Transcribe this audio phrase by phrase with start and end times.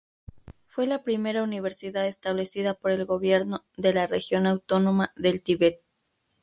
[0.65, 5.79] Fue la primera universidad establecida por el gobierno de la región autónoma del Tíbet.